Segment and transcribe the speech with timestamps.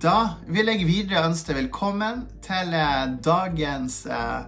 [0.00, 4.46] Da vil jeg videre ønske velkommen til eh, dagens eh,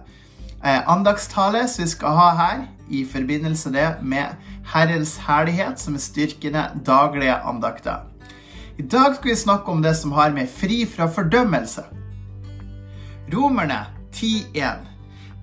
[0.65, 3.69] eh, andagstale som vi skal ha her i forbindelse
[4.01, 8.01] med Herrens herlighet, som er styrkende daglige andakter.
[8.81, 11.85] I dag skal vi snakke om det som har med fri fra fordømmelse.
[13.29, 14.89] Romerne 10.1.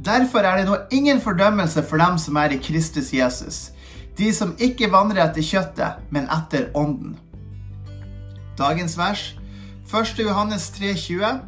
[0.05, 3.71] Derfor er det nå ingen fordømmelse for dem som er i Kristus Jesus,
[4.19, 7.15] de som ikke vandrer etter kjøttet, men etter ånden.
[8.59, 9.37] Dagens vers
[9.91, 10.19] 1.
[10.23, 11.41] Johannes 3,20.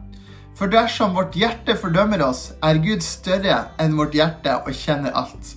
[0.58, 5.52] For dersom vårt hjerte fordømmer oss, er Gud større enn vårt hjerte og kjenner alt.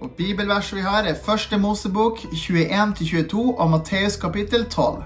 [0.00, 1.52] Og Bibelverset vi har, er 1.
[1.60, 5.04] Mosebok 21-22 og Matteus kapittel 12.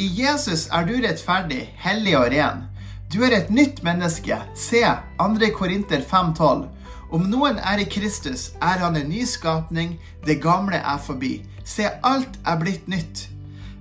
[0.00, 2.64] I Jesus er du rettferdig, hellig og ren.
[3.12, 4.40] Du er et nytt menneske.
[4.56, 4.80] Se
[5.20, 5.52] 2.
[5.56, 6.66] Korinter 5,12.
[7.12, 9.98] Om noen er i Kristus, er han en ny skapning.
[10.24, 11.42] Det gamle er forbi.
[11.64, 13.28] Se, alt er blitt nytt.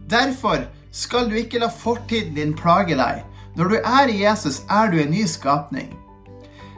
[0.09, 0.67] Derfor
[0.97, 3.21] skal du ikke la fortiden din plage deg.
[3.57, 5.91] Når du er i Jesus, er du en ny skapning.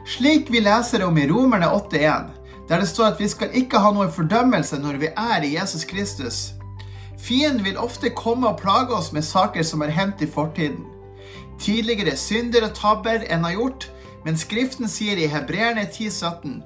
[0.08, 2.28] Slik vi leser om i Romerne 8,1,
[2.68, 5.84] der det står at vi skal ikke ha noe fordømmelse når vi er i Jesus
[5.88, 6.40] Kristus.
[7.20, 10.84] Fienden vil ofte komme og plage oss med saker som er hendt i fortiden.
[11.60, 13.90] Tidligere synder og tabber en har gjort,
[14.24, 16.60] men Skriften sier i Hebreerne 10,17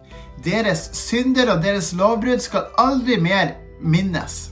[0.44, 4.50] deres synder og deres lovbrudd skal aldri mer minnes.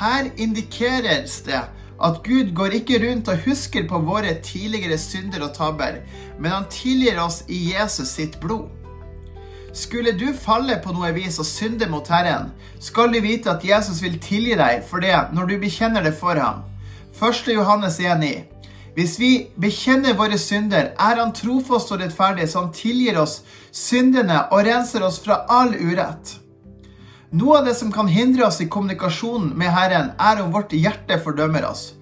[0.00, 1.60] Her indikeres det
[2.04, 6.00] at Gud går ikke rundt og husker på våre tidligere synder og tabber,
[6.38, 8.68] men han tilgir oss i Jesus sitt blod.
[9.72, 12.50] Skulle du falle på noe vis og synde mot Herren,
[12.82, 16.40] skal du vite at Jesus vil tilgi deg for det når du bekjenner det for
[16.40, 16.64] ham.
[17.14, 17.52] 1.
[17.54, 18.32] Johannes 1,9.
[18.96, 23.40] Hvis vi bekjenner våre synder, er han trofast og rettferdig, så han tilgir oss
[23.70, 26.40] syndene og renser oss fra all urett.
[27.30, 31.20] Noe av det som kan hindre oss i kommunikasjonen med Herren, er om vårt hjerte
[31.22, 31.92] fordømmer oss.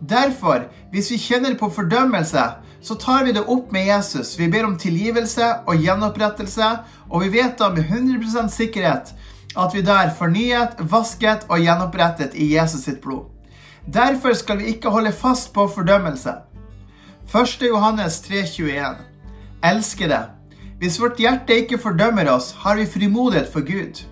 [0.00, 2.46] Derfor, hvis vi kjenner på fordømmelse,
[2.82, 4.34] så tar vi det opp med Jesus.
[4.38, 6.72] Vi ber om tilgivelse og gjenopprettelse,
[7.06, 9.14] og vi vet da med 100% sikkerhet
[9.52, 13.28] at vi da er fornyet, vasket og gjenopprettet i Jesus sitt blod.
[13.86, 16.34] Derfor skal vi ikke holde fast på fordømmelse.
[17.30, 17.68] 1.
[17.68, 18.96] Johannes 3,21.
[19.62, 20.24] Elskede,
[20.78, 24.02] hvis vårt hjerte ikke fordømmer oss, har vi frimodighet for Gud.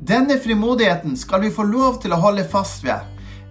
[0.00, 3.00] Denne frimodigheten skal vi få lov til å holde fast ved.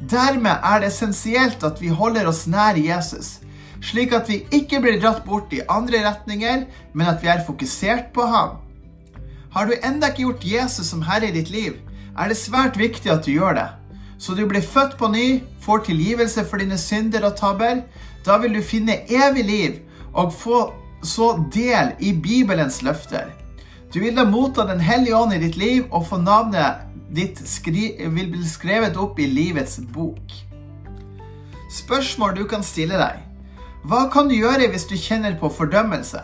[0.09, 3.39] Dermed er det essensielt at vi holder oss nær Jesus,
[3.83, 8.11] slik at vi ikke blir dratt bort i andre retninger, men at vi er fokusert
[8.15, 8.59] på ham.
[9.53, 11.77] Har du enda ikke gjort Jesus som herre i ditt liv,
[12.17, 13.69] er det svært viktig at du gjør det.
[14.17, 17.83] Så du blir født på ny, får tilgivelse for dine synder og tabber.
[18.25, 19.79] Da vil du finne evig liv
[20.13, 20.65] og få
[21.03, 23.42] så del i Bibelens løfter.
[23.93, 27.37] Du vil da motta Den hellige ånd i ditt liv og få navnet ditt
[27.69, 30.33] vil bli skrevet opp i livets bok.
[31.69, 33.21] Spørsmål du kan stille deg.
[33.85, 36.23] Hva kan du gjøre hvis du kjenner på fordømmelse?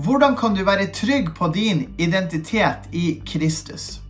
[0.00, 4.00] Hvordan kan du være trygg på din identitet i Kristus?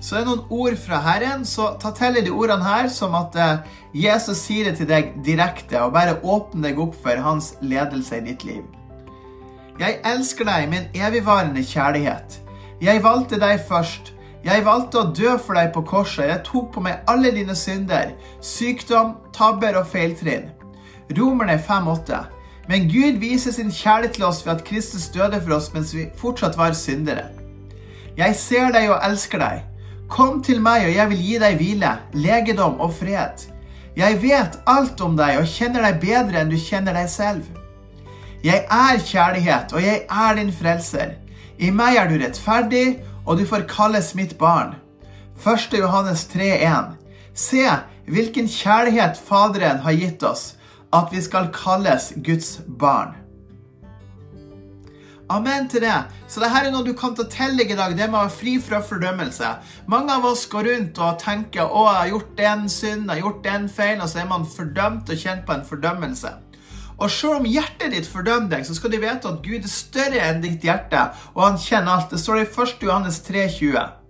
[0.00, 3.36] Så er det noen ord fra Herren, så ta til de ordene her som at
[3.38, 3.60] eh,
[3.94, 8.26] Jesus sier det til deg direkte, og bare åpne deg opp for hans ledelse i
[8.26, 8.64] ditt liv.
[9.74, 12.36] Jeg elsker deg med en evigvarende kjærlighet.
[12.82, 14.12] Jeg valgte deg først.
[14.44, 16.28] Jeg valgte å dø for deg på korset.
[16.28, 18.12] Jeg tok på meg alle dine synder,
[18.44, 20.52] sykdom, tabber og feiltrinn.
[21.18, 22.20] Romerne 5,8.
[22.68, 26.06] Men Gud viser sin kjærlighet til oss ved at Kristus døde for oss mens vi
[26.20, 27.26] fortsatt var syndere.
[28.16, 29.66] Jeg ser deg og elsker deg.
[30.08, 33.48] Kom til meg, og jeg vil gi deg hvile, legedom og fred.
[33.98, 37.63] Jeg vet alt om deg og kjenner deg bedre enn du kjenner deg selv.
[38.44, 41.14] Jeg er kjærlighet, og jeg er din frelser.
[41.58, 44.74] I meg er du rettferdig, og du får kalles mitt barn.
[45.40, 45.72] 1.
[45.78, 46.90] Johannes 3,1.
[47.32, 47.64] Se
[48.04, 50.58] hvilken kjærlighet Faderen har gitt oss,
[50.92, 53.16] at vi skal kalles Guds barn.
[55.32, 55.96] Amen til det.
[56.28, 57.96] Så dette er noe du kan ta til deg i dag.
[57.96, 59.56] Det med å være fri fra fordømmelse.
[59.88, 63.24] Mange av oss går rundt og tenker å, jeg har gjort den synd, jeg har
[63.24, 66.40] gjort den feil, og så er man fordømt og kjent på en fordømmelse.
[66.98, 70.22] Og selv om hjertet ditt fordømmer deg, så skal du vite at Gud er større
[70.28, 72.12] enn ditt hjerte, og han kjenner alt.
[72.14, 72.74] Det står i 1.
[72.86, 74.00] Johannes 3,20.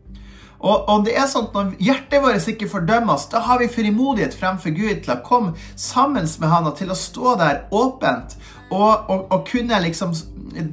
[0.65, 3.69] Og, og det er sånn at når hjertet vårt ikke fordømmer oss, da har vi
[3.69, 8.39] frimodighet fremfor Gud til å komme sammen med Han og til å stå der åpent
[8.71, 10.15] og, og, og kunne liksom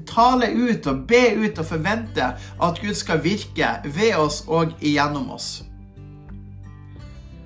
[0.07, 5.33] tale ut og be ut og forvente at Gud skal virke ved oss og igjennom
[5.35, 5.70] oss.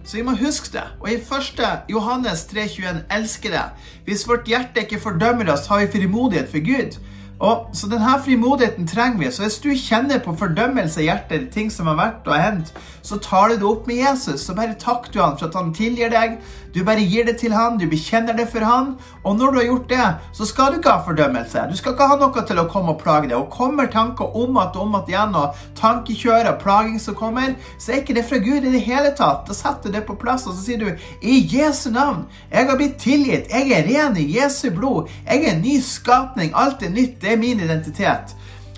[0.06, 0.84] Så vi må huske det.
[1.02, 1.62] Og i 1.
[1.90, 3.66] Johannes 3,21 elsker det.
[4.06, 7.00] Hvis vårt hjerte ikke fordømmer oss, har vi frimodighet for Gud.
[7.40, 9.32] Og, så denne frimodigheten trenger vi.
[9.32, 12.72] Så hvis du kjenner på fordømmelse i hjertet, ting som har vært og hendt,
[13.04, 14.46] så tar du det opp med Jesus.
[14.46, 16.38] Så bare takk du han for at han tilgir deg.
[16.76, 18.90] Du bare gir det til han, du bekjenner det for han.
[19.24, 21.64] Og når du har gjort det, så skal du ikke ha fordømmelse.
[21.72, 23.38] Du skal ikke ha noe til å komme og plage deg.
[23.38, 27.56] Og kommer tanker om at og om at igjen, og tankekjør og plaging som kommer,
[27.80, 29.46] så er ikke det fra Gud i det hele tatt.
[29.48, 30.92] Da setter du det på plass, og så sier du
[31.24, 35.56] i Jesu navn, jeg har blitt tilgitt, jeg er ren i Jesu blod, jeg er
[35.56, 37.22] en ny skapning, alt er nytt.
[37.22, 38.36] Det er min identitet.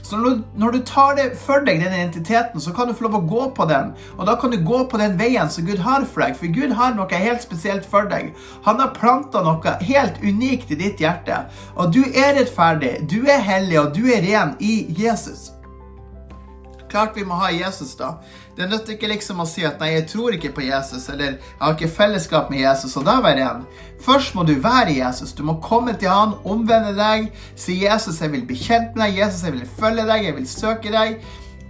[0.08, 0.18] Så
[0.56, 3.48] når du, tar det for deg, den identiteten, så kan du få lov å gå
[3.58, 3.90] på den.
[4.16, 6.78] Og da kan du gå på den veien som Gud har for deg, for Gud
[6.80, 8.32] har noe helt spesielt for deg.
[8.64, 11.44] Han har planta noe helt unikt i ditt hjerte.
[11.76, 15.50] Og du er rettferdig, du er hellig, og du er ren i Jesus.
[16.90, 18.14] Klart vi må ha Jesus, da.
[18.58, 21.62] Det nytter ikke liksom å si at 'nei, jeg tror ikke på Jesus', eller 'jeg
[21.62, 23.66] har ikke fellesskap med Jesus', og da være en.
[24.02, 25.34] Først må du være Jesus.
[25.34, 29.18] Du må komme til han, omvende deg, si 'Jesus, jeg vil bli kjent med deg',
[29.18, 31.20] 'Jesus, jeg vil følge deg, jeg vil søke deg'.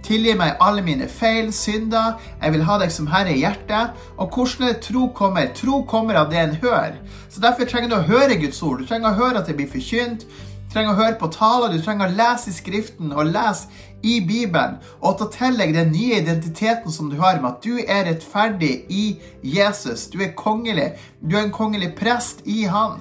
[0.02, 2.20] Tilgi meg alle mine feil, synder.
[2.42, 3.90] Jeg vil ha deg som Herre i hjertet.
[4.16, 5.50] Og hvordan tro kommer?
[5.54, 6.94] Tro kommer av det en hører.
[7.28, 8.78] Så Derfor trenger du å høre Guds ord.
[8.78, 10.24] Du trenger å høre at det blir forkynt.
[10.68, 13.68] Du trenger å høre på taler, du trenger å lese i Skriften og lese
[14.02, 14.78] i Bibelen.
[15.00, 18.72] Og ta til deg den nye identiteten som du har med at du er rettferdig
[18.88, 19.04] i
[19.42, 20.06] Jesus.
[20.12, 20.92] Du er kongelig.
[21.20, 23.00] Du er en kongelig prest i Han.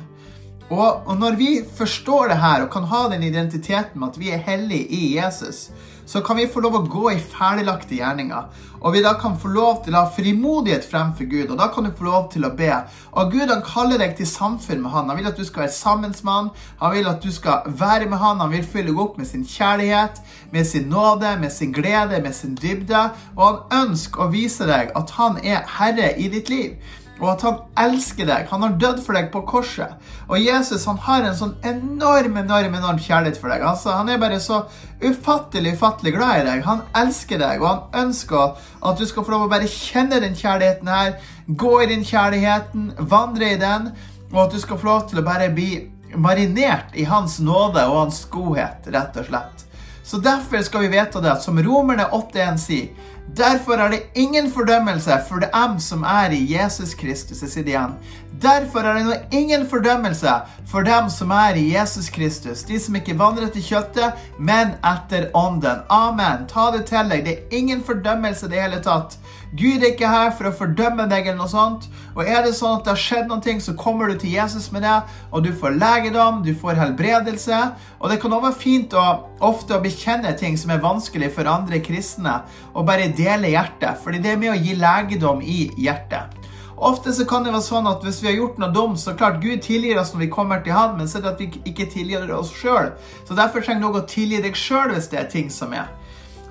[0.69, 4.31] Og, og når vi forstår det her og kan ha den identiteten med at vi
[4.35, 5.69] er hellige i Jesus,
[6.07, 8.45] så kan vi få lov å gå i ferdiglagte gjerninger.
[8.79, 11.87] Og vi da kan få lov til å ha frimodighet fremfor Gud, og da kan
[11.87, 12.69] du få lov til å be.
[13.17, 15.09] Og Gud han kaller deg til samfunn med Han.
[15.11, 16.51] Han vil at du skal være sammen med Han.
[16.79, 18.39] Han vil at du skal være med Han.
[18.39, 20.21] Han vil fylle deg opp med sin kjærlighet,
[20.51, 23.09] med sin nåde, med sin glede, med sin dybde.
[23.35, 26.77] Og han ønsker å vise deg at han er herre i ditt liv
[27.17, 28.45] og at han elsker deg.
[28.51, 29.95] Han har dødd for deg på korset.
[30.27, 33.65] Og Jesus han har en sånn enorm enorm, enorm kjærlighet for deg.
[33.65, 34.63] Altså, han er bare så
[35.01, 36.63] ufattelig ufattelig glad i deg.
[36.67, 40.37] Han elsker deg, og han ønsker at du skal få lov å bare kjenne den
[40.37, 41.17] kjærligheten her.
[41.47, 43.91] Gå i den kjærligheten, vandre i den,
[44.33, 45.71] og at du skal få lov til å bare bli
[46.17, 49.63] marinert i hans nåde og hans godhet, rett og slett.
[50.07, 55.19] Så derfor skal vi vite det, som Romerne 8.1 sier Derfor er det ingen fordømmelse
[55.29, 57.41] for dem som er i Jesus Kristus.
[57.41, 57.93] Jeg sier det igjen.
[58.41, 60.33] Derfor er det ingen fordømmelse
[60.71, 62.63] for dem som er i Jesus Kristus.
[62.63, 65.85] De som ikke vandrer etter kjøttet, men etter ånden.
[65.89, 66.47] Amen.
[66.49, 67.25] Ta det til deg.
[67.25, 69.19] Det er ingen fordømmelse i det hele tatt.
[69.55, 71.87] Gud er ikke her for å fordømme deg eller noe sånt.
[72.17, 74.83] Og er det sånn at det har skjedd noe, så kommer du til Jesus med
[74.83, 74.97] det,
[75.31, 77.61] og du får legedom, du får helbredelse.
[78.01, 79.05] Og det kan også være fint å
[79.47, 82.41] ofte å bekjenne ting som er vanskelig for andre kristne,
[82.73, 86.35] og bare dele hjertet, fordi det er med å gi legedom i hjertet.
[86.77, 89.39] Ofte så kan det være sånn at hvis vi har gjort noe dumt, så klart
[89.41, 91.87] Gud tilgir oss når vi kommer til Han, men så er det at vi ikke
[91.89, 92.91] tilgir oss sjøl.
[93.25, 95.89] Så derfor trenger du å tilgi deg sjøl hvis det er ting som er.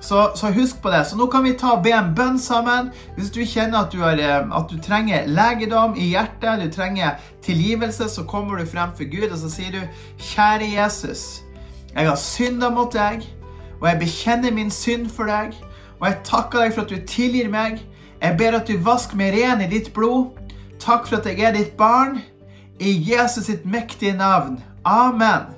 [0.07, 1.01] Så, så, husk på det.
[1.05, 2.93] Så nå kan vi ta og be en bønn sammen.
[3.17, 7.17] Hvis du kjenner at du, har, eh, at du, trenger legedom i hjertet, du trenger
[7.43, 9.81] tilgivelse, så kommer du frem for Gud og så sier du,
[10.29, 11.43] kjære Jesus,
[11.91, 13.25] jeg har synda mot deg,
[13.81, 15.55] og jeg bekjenner min synd for deg,
[15.99, 17.81] og jeg takker deg for at du tilgir meg.
[18.21, 20.37] Jeg ber at du vasker meg ren i ditt blod.
[20.79, 22.21] Takk for at jeg er ditt barn.
[22.79, 24.61] I Jesus sitt mektige navn.
[24.85, 25.51] Amen.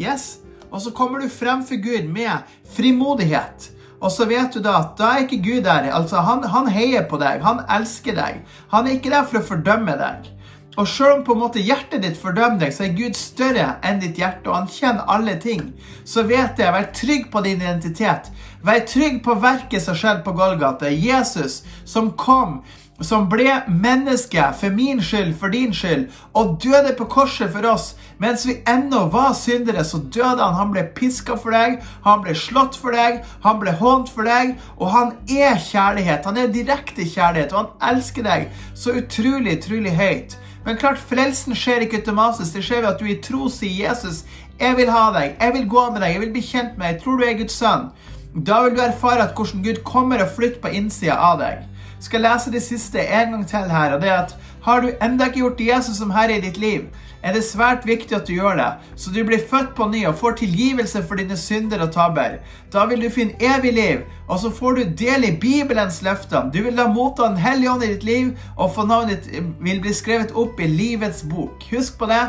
[0.00, 0.43] Yes.
[0.74, 3.70] Og så kommer du frem for Gud med frimodighet.
[4.02, 5.86] Og så vet du da at da er ikke Gud der.
[5.94, 7.44] Altså, han, han heier på deg.
[7.46, 8.42] Han elsker deg.
[8.74, 10.30] Han er ikke der for å fordømme deg.
[10.74, 14.00] Og selv om på en måte hjertet ditt fordømmer deg, så er Gud større enn
[14.02, 15.68] ditt hjerte, og han kjenner alle ting.
[16.02, 18.32] Så vet jeg, vær trygg på din identitet.
[18.66, 20.90] Vær trygg på verket som skjedde på Golgata.
[20.90, 22.64] Jesus som kom
[23.02, 27.94] som ble menneske for min skyld, for din skyld, og døde på korset for oss.
[28.18, 30.54] Mens vi ennå var syndere, så døde han.
[30.54, 34.54] Han ble piska for deg, han ble slått for deg, han ble hånt for deg.
[34.78, 36.26] Og han er kjærlighet.
[36.28, 40.38] Han er direkte kjærlighet, og han elsker deg så utrolig, utrolig høyt.
[40.64, 42.54] Men klart, frelsen skjer ikke automatisk.
[42.54, 44.24] Det skjer ved at du i tro sier Jesus,
[44.60, 47.02] jeg vil ha deg, jeg vil gå med deg, jeg vil bli kjent med deg.
[47.02, 47.90] Tror du er Guds sønn?
[48.34, 51.70] Da vil du erfare at hvordan Gud kommer og flytter på innsida av deg
[52.04, 53.94] skal lese det siste en gang til her.
[53.94, 56.82] og det er at Har du enda ikke gjort Jesus som herre i ditt liv,
[57.24, 60.18] er det svært viktig at du gjør det, så du blir født på ny og
[60.20, 62.36] får tilgivelse for dine synder og tabber.
[62.72, 66.50] Da vil du finne evig liv, og så får du del i Bibelens løfter.
[66.52, 69.80] Du vil da motta Den hellige ånd i ditt liv, og få navnet eh, vil
[69.80, 71.64] bli skrevet opp i livets bok.
[71.70, 72.28] Husk på det.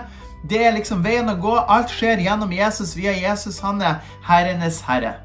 [0.50, 1.58] Det er liksom veien å gå.
[1.58, 3.60] Alt skjer gjennom Jesus via Jesus.
[3.66, 5.18] Han er Herrenes Herre.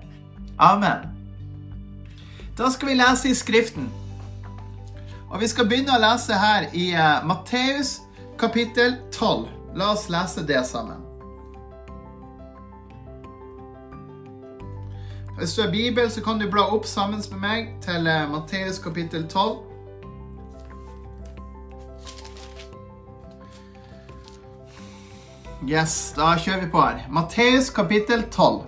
[0.58, 1.06] Amen.
[2.58, 3.86] Da skal vi lese i Skriften.
[5.30, 8.00] Og Vi skal begynne å lese her i uh, Matteus
[8.40, 9.59] kapittel 12.
[9.74, 11.06] La oss lese det sammen.
[15.38, 18.78] Hvis du har Bibel, så kan du bla opp sammen med meg til eh, Matteus
[18.78, 19.56] kapittel 12.
[25.68, 27.06] Yes, da kjører vi på her.
[27.08, 28.62] Matteus kapittel 12.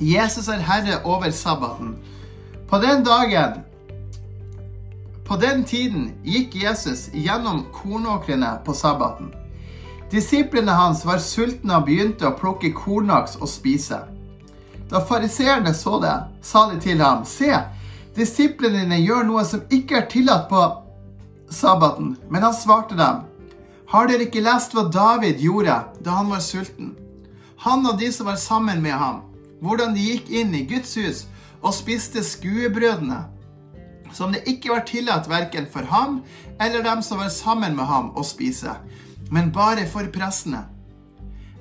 [0.00, 1.96] Jesus er herre over sabbaten.
[2.68, 3.62] På den dagen
[5.24, 9.32] På den tiden gikk Jesus gjennom kornåkrene på sabbaten.
[10.12, 14.02] Disiplene hans var sultne og begynte å plukke kornaks og spise.
[14.90, 17.48] Da fariseerne så det, sa de til ham, Se,
[18.12, 20.60] disiplene dine gjør noe som ikke er tillatt på
[21.48, 22.18] sabbaten.
[22.28, 23.24] Men han svarte dem,
[23.88, 26.92] Har dere ikke lest hva David gjorde da han var sulten?
[27.64, 29.22] Han og de som var sammen med ham,
[29.64, 31.26] hvordan de gikk inn i Guds hus
[31.62, 33.22] og spiste skuebrødene,
[34.12, 36.20] som det ikke var tillatt verken for ham
[36.60, 38.74] eller dem som var sammen med ham, å spise,
[39.32, 40.66] men bare for prestene.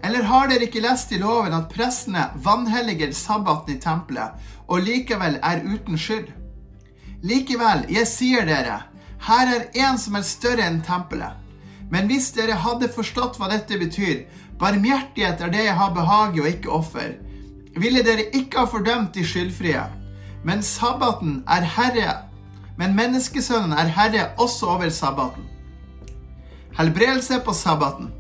[0.04, 5.38] Eller har dere ikke lest i loven at prestene vanhelliger sabbaten i tempelet og likevel
[5.46, 6.32] er uten skyld?
[7.22, 8.82] Likevel, jeg sier dere,
[9.28, 11.38] her er en som er større enn tempelet.
[11.92, 14.24] Men hvis dere hadde forstått hva dette betyr,
[14.60, 17.14] barmhjertighet er det jeg har behag i og ikke offer,
[17.78, 19.86] ville dere ikke ha fordømt de skyldfrie.
[20.44, 22.18] Men sabbaten er herre,
[22.80, 25.51] men menneskesønnen er herre også over sabbaten.
[26.78, 28.12] Helbredelse på sabbaten.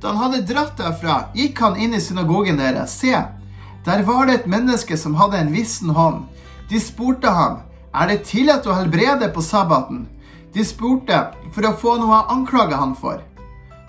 [0.00, 2.94] Da han hadde dratt derfra, gikk han inn i synagogen deres.
[3.02, 3.16] Se,
[3.84, 6.24] der var det et menneske som hadde en vissen hånd.
[6.70, 7.58] De spurte ham,
[7.92, 10.06] er det tillatt å helbrede på sabbaten?
[10.54, 11.18] De spurte
[11.54, 13.20] for å få noe å anklage han for.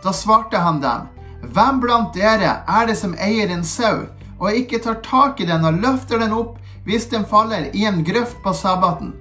[0.01, 1.07] Da svarte han dem,
[1.53, 4.07] hvem blant dere er det som eier en sau,
[4.41, 8.01] og ikke tar tak i den og løfter den opp hvis den faller i en
[8.03, 9.13] grøft på sabbaten?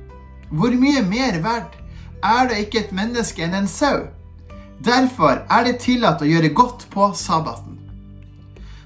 [0.50, 1.76] Hvor mye mer verdt
[2.22, 4.08] er det ikke et menneske enn en sau?
[4.80, 7.78] Derfor er det tillatt å gjøre godt på sabbaten.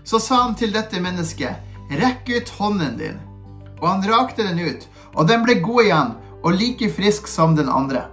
[0.04, 1.60] Så sa han til dette mennesket,
[1.90, 3.20] rekk ut hånden din.
[3.80, 6.14] Og han rakte den ut, og den ble god igjen
[6.44, 8.06] og like frisk som den andre.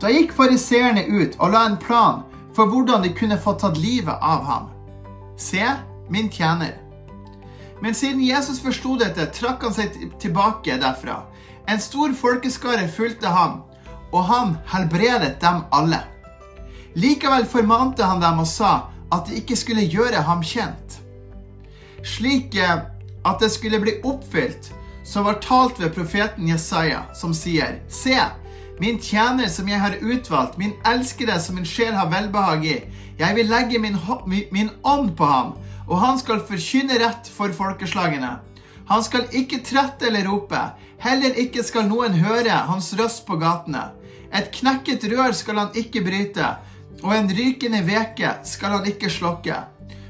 [0.00, 2.24] Da gikk fariseerne ut og la en plan
[2.54, 4.70] for hvordan de kunne få tatt livet av ham.
[5.36, 5.62] Se,
[6.08, 6.74] min tjener.
[7.82, 11.22] Men siden Jesus forsto dette, trakk han seg tilbake derfra.
[11.68, 13.62] En stor folkeskare fulgte ham,
[14.14, 16.00] og han helbredet dem alle.
[16.94, 18.74] Likevel formante han dem og sa
[19.12, 21.00] at de ikke skulle gjøre ham kjent.
[22.06, 24.70] Slik at det skulle bli oppfylt,
[25.04, 28.16] som var talt ved profeten Jesaja, som sier, Se,
[28.80, 32.78] min tjener som jeg har utvalgt, min elskede som min sjel har velbehag i.
[33.18, 35.54] Jeg vil legge min, min ånd på ham,
[35.86, 38.38] og han skal forkynne rett for folkeslagene.
[38.88, 40.60] Han skal ikke trette eller rope,
[41.00, 43.90] heller ikke skal noen høre hans røst på gatene.
[44.34, 46.48] Et knekket rør skal han ikke bryte,
[47.04, 49.60] og en rykende veke skal han ikke slokke,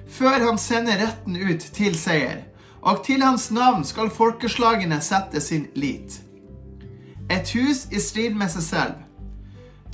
[0.09, 2.45] før han sender retten ut til seier.
[2.85, 6.21] Og til hans navn skal folkeslagene sette sin lit.
[7.33, 8.97] Et hus i strid med seg selv.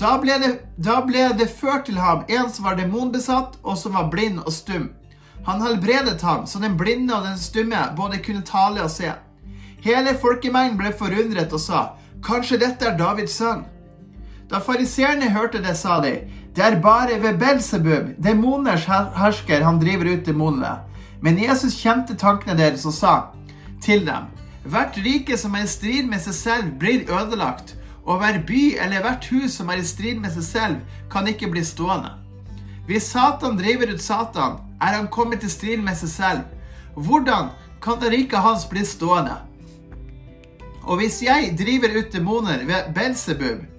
[0.01, 3.95] Da ble, det, da ble det ført til ham en som var demonbesatt, og som
[3.95, 4.89] var blind og stum.
[5.47, 9.13] Han helbredet ham, så den blinde og den stumme både kunne tale og se.
[9.85, 11.85] Hele folkemengden ble forundret og sa,
[12.27, 13.63] kanskje dette er Davids sønn?
[14.51, 16.17] Da fariseerne hørte det, sa de,
[16.57, 20.73] det er bare ved Belsebub, demoners hersker, han driver ut demonene.
[21.23, 23.15] Men Jesus kjente tankene deres og sa
[23.83, 24.27] til dem,
[24.65, 29.05] hvert rike som er i strid med seg selv, blir ødelagt, og hver by eller
[29.05, 30.77] hvert hus som er i strid med seg selv,
[31.13, 32.11] kan ikke bli stående.
[32.91, 36.41] Hvis Satan driver ut Satan, er han kommet i strid med seg selv.
[36.97, 37.53] Hvordan
[37.83, 39.39] kan det riket hans bli stående?
[40.83, 43.70] Og hvis jeg driver ut demoner ved Belsebub,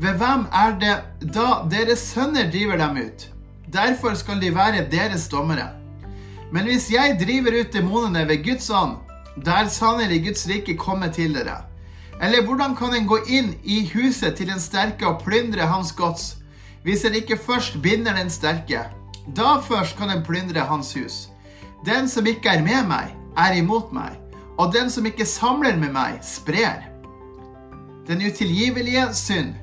[0.00, 3.28] ved hvem er det da deres sønner driver dem ut?
[3.72, 5.68] Derfor skal de være deres dommere.
[6.52, 8.96] Men hvis jeg driver ut demonene ved Guds ånd,
[9.44, 11.64] der sannelig Guds rike kommer til dere.
[12.22, 16.36] Eller hvordan kan en gå inn i huset til den sterke og plyndre hans gods,
[16.82, 18.86] hvis en ikke først binder den sterke?
[19.36, 21.28] Da først kan en plyndre hans hus.
[21.86, 24.16] Den som ikke er med meg, er imot meg,
[24.56, 26.86] og den som ikke samler med meg, sprer.
[28.08, 29.54] Den utilgivelige synd.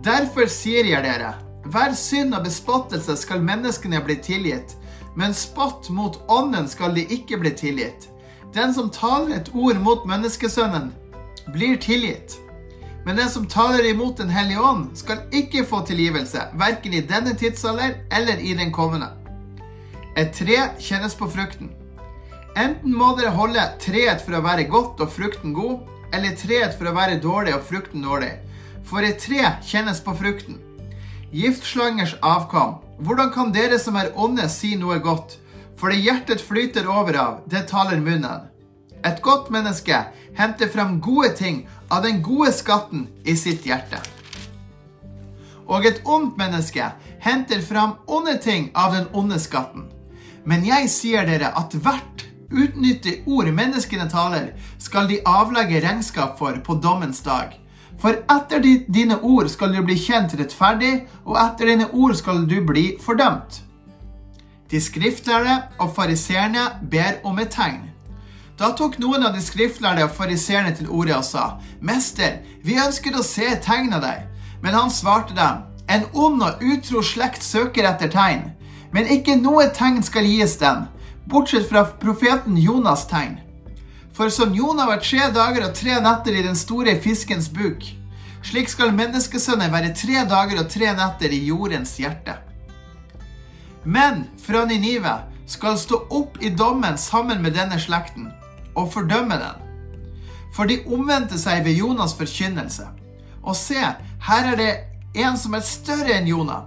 [0.00, 1.34] Derfor sier jeg dere,
[1.68, 4.72] hver synd og bespottelse skal menneskene bli tilgitt,
[5.12, 8.06] men spott mot ånden skal de ikke bli tilgitt.
[8.54, 10.88] Den som taler et ord mot menneskesønnen,
[11.52, 12.38] blir tilgitt.
[13.04, 17.36] Men den som taler imot Den hellige ånd, skal ikke få tilgivelse, verken i denne
[17.36, 19.12] tidsalder eller i den kommende.
[20.16, 21.70] Et tre kjennes på frukten.
[22.56, 26.88] Enten må dere holde treet for å være godt og frukten god, eller treet for
[26.88, 28.38] å være dårlig og frukten dårlig.
[28.84, 30.60] For et tre kjennes på frukten.
[31.32, 32.78] Giftslangers avkom.
[33.00, 35.38] Hvordan kan dere som er onde, si noe godt?
[35.80, 38.48] For det hjertet flyter over av, det taler munnen.
[39.04, 39.96] Et godt menneske
[40.36, 44.00] henter frem gode ting av den gode skatten i sitt hjerte.
[45.70, 46.90] Og et ondt menneske
[47.22, 49.86] henter frem onde ting av den onde skatten.
[50.44, 56.58] Men jeg sier dere at hvert utnyttig ord menneskene taler, skal de avlegge regnskap for
[56.66, 57.54] på dommens dag.
[58.00, 62.56] For etter dine ord skal du bli kjent rettferdig, og etter dine ord skal du
[62.64, 63.62] bli fordømt.
[64.70, 67.82] De skriftlærde og fariseerne ber om et tegn.
[68.60, 71.44] Da tok noen av de skriftlærde og fariseerne til orde og sa,
[71.80, 74.24] Mester, vi ønsker å se et tegn av deg.
[74.62, 78.44] Men han svarte dem, En ond og utro slekt søker etter tegn,
[78.94, 80.84] men ikke noe tegn skal gis den,
[81.26, 83.40] bortsett fra profeten Jonas' tegn.
[84.20, 87.86] For som Jonah var tre dager og tre netter i den store fiskens buk,
[88.44, 92.34] slik skal menneskesønnen være tre dager og tre netter i jordens hjerte.
[93.88, 95.14] Men fra Ninive
[95.48, 98.28] skal stå opp i dommen sammen med denne slekten
[98.74, 99.66] og fordømme den.
[100.52, 102.92] For de omvendte seg ved Jonas' forkynnelse.
[103.40, 103.80] Og se,
[104.28, 104.70] her er det
[105.16, 106.66] en som er større enn Jonah.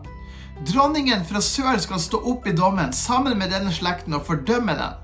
[0.65, 5.03] Dronningen fra sør skal stå opp i dommen sammen med denne slekten og fordømme den.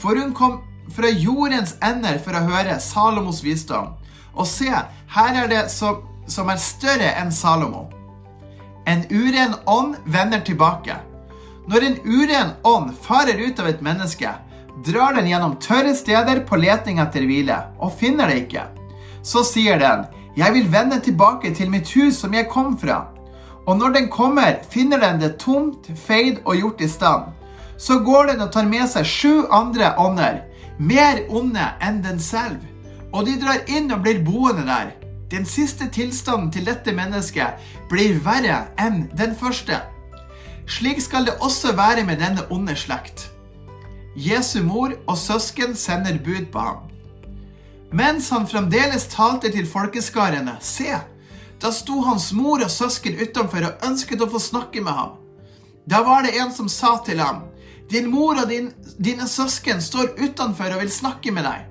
[0.00, 0.62] For hun kom
[0.92, 3.94] fra jordens ender for å høre Salomos visdom.
[4.34, 4.70] Og se,
[5.14, 7.86] her er det som, som er større enn Salomo.
[8.86, 10.98] En uren ånd vender tilbake.
[11.70, 14.34] Når en uren ånd farer ut av et menneske,
[14.84, 18.66] drar den gjennom tørre steder på leting etter hvile, og finner det ikke.
[19.24, 20.04] Så sier den,
[20.36, 23.06] jeg vil vende tilbake til mitt hus som jeg kom fra.
[23.64, 27.30] Og når den kommer, finner den det tomt, feid og gjort i stand.
[27.78, 30.42] Så går den og tar med seg sju andre ånder,
[30.78, 32.60] mer onde enn den selv.
[33.14, 34.94] Og de drar inn og blir boende der.
[35.30, 39.80] Den siste tilstanden til dette mennesket blir verre enn den første.
[40.66, 43.30] Slik skal det også være med denne onde slekt.
[44.16, 46.84] Jesu mor og søsken sender bud på ham.
[47.94, 50.94] Mens han fremdeles talte til folkeskarene, se,
[51.62, 55.12] da sto hans mor og søsken utenfor og ønsket å få snakke med ham.
[55.86, 57.44] Da var det en som sa til ham,
[57.90, 61.66] din mor og din, dine søsken står utenfor og vil snakke med deg.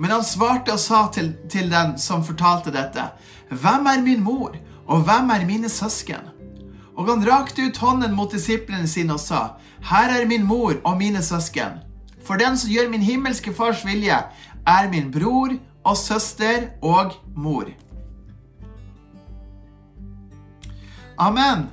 [0.00, 3.10] Men han svarte og sa til, til den som fortalte dette,
[3.50, 6.30] hvem er min mor, og hvem er mine søsken?
[6.96, 9.42] Og han rakte ut hånden mot disiplene sine og sa,
[9.90, 11.80] her er min mor og mine søsken.
[12.24, 14.18] For den som gjør min himmelske fars vilje,
[14.66, 17.70] er min bror og søster og mor.
[21.18, 21.68] Amen.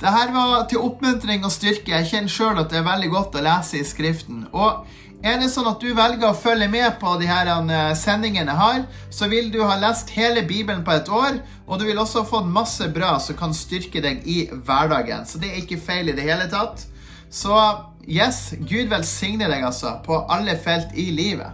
[0.00, 1.92] Dette var til oppmuntring og styrke.
[1.92, 4.46] Jeg kjenner sjøl at det er veldig godt å lese i Skriften.
[4.56, 4.86] Og
[5.20, 8.60] er det sånn at du velger å følge med på de her eh, sendingene jeg
[8.62, 8.78] har,
[9.12, 12.30] så vil du ha lest hele Bibelen på et år, og du vil også ha
[12.30, 15.26] fått masse bra som kan styrke deg i hverdagen.
[15.28, 16.86] Så det er ikke feil i det hele tatt.
[17.28, 17.60] Så
[18.08, 21.52] yes, Gud velsigne deg altså på alle felt i livet.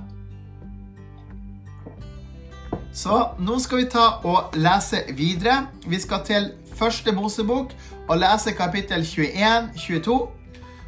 [2.94, 5.64] Så nå skal vi ta og lese videre.
[5.90, 7.74] Vi skal til første Mosebok
[8.08, 10.16] og lese kapittel 21-22,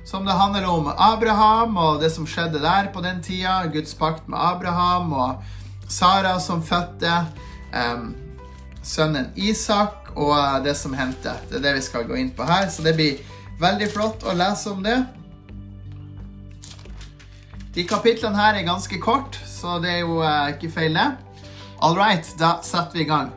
[0.07, 3.67] som det handler om Abraham og det som skjedde der på den tida.
[3.73, 5.43] Guds pakt med Abraham og
[5.89, 7.13] Sara som fødte
[7.75, 8.15] um,
[8.83, 11.35] sønnen Isak, og det som hendte.
[11.51, 13.21] Det er det vi skal gå inn på her, så det blir
[13.61, 14.97] veldig flott å lese om det.
[17.75, 21.11] De kapitlene her er ganske kort, så det er jo uh, ikke feil, det.
[21.83, 23.31] All right, da setter vi i gang.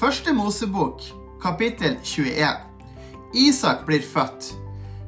[0.00, 1.04] Første Mosebok,
[1.42, 2.46] kapittel 21.
[3.34, 4.54] Isak blir født.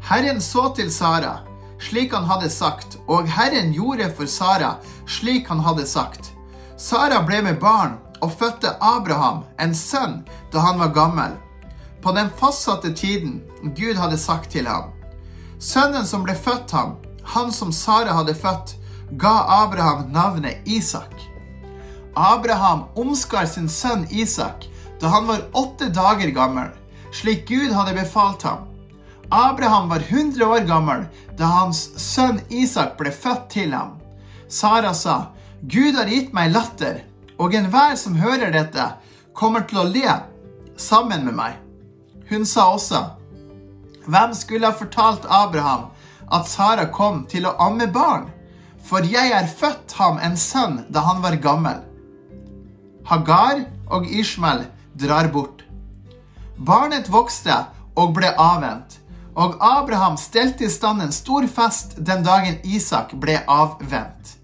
[0.03, 1.38] Herren så til Sara,
[1.79, 4.75] slik han hadde sagt, og Herren gjorde for Sara
[5.07, 6.33] slik han hadde sagt.
[6.77, 11.38] Sara ble med barn og fødte Abraham, en sønn, da han var gammel,
[12.03, 14.90] på den fastsatte tiden Gud hadde sagt til ham.
[15.59, 18.75] Sønnen som ble født ham, han som Sara hadde født,
[19.20, 21.14] ga Abraham navnet Isak.
[22.16, 24.66] Abraham omskar sin sønn Isak
[25.00, 26.70] da han var åtte dager gammel,
[27.12, 28.66] slik Gud hadde befalt ham.
[29.30, 31.07] Abraham var 100 år gammel
[31.38, 33.96] da hans sønn Isak ble født til ham.
[34.48, 37.00] Sara sa, Gud har gitt meg latter,
[37.38, 38.85] og enhver som hører dette,
[39.35, 40.18] kommer til å le
[40.76, 41.59] sammen med meg.
[42.30, 43.02] Hun sa også,
[44.04, 45.87] Hvem skulle ha fortalt Abraham
[46.33, 48.28] at Sara kom til å amme barn?
[48.85, 51.80] For jeg er født ham en sønn da han var gammel.
[53.09, 55.62] Hagar og Ishmael drar bort.
[56.57, 57.54] Barnet vokste
[57.98, 59.00] og ble avvent,
[59.35, 64.37] og Abraham stelte i stand en stor fest den dagen Isak ble avvent.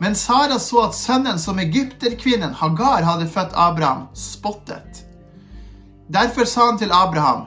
[0.00, 5.04] Men Sara så at sønnen som egypterkvinnen Hagar hadde født Abraham, spottet.
[6.08, 7.46] Derfor sa han til Abraham,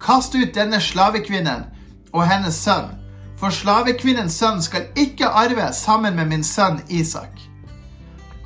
[0.00, 1.66] kast ut denne slavekvinnen
[2.12, 2.92] og hennes sønn,
[3.40, 7.40] for slavekvinnens sønn skal ikke arve sammen med min sønn Isak.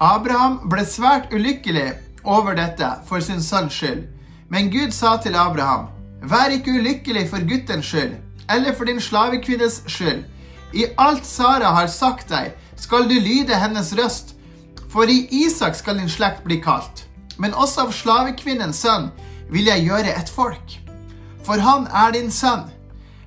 [0.03, 1.93] Abraham ble svært ulykkelig
[2.25, 4.07] over dette for sin sønns skyld,
[4.49, 5.89] men Gud sa til Abraham,
[6.25, 8.15] Vær ikke ulykkelig for guttens skyld,
[8.51, 10.25] eller for din slavekvinnes skyld.
[10.73, 14.35] I alt Sara har sagt deg, skal du lyde hennes røst,
[14.89, 17.05] for i Isak skal din slekt bli kalt.
[17.39, 19.11] Men også av slavekvinnens sønn
[19.51, 20.79] vil jeg gjøre et folk.
[21.45, 22.71] For han er din sønn.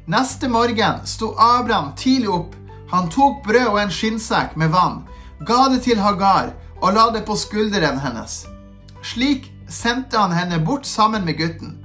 [0.08, 2.56] Neste morgen sto Abraham tidlig opp.
[2.92, 5.02] Han tok brød og en skinnsekk med vann,
[5.46, 8.46] ga det til Hagar og la det på skulderen hennes.
[9.04, 11.78] Slik sendte han henne bort sammen med gutten.